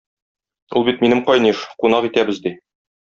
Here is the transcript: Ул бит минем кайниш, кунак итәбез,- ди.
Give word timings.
Ул 0.79 0.87
бит 0.87 1.03
минем 1.05 1.21
кайниш, 1.27 1.61
кунак 1.85 2.09
итәбез,- 2.11 2.41
ди. 2.47 2.55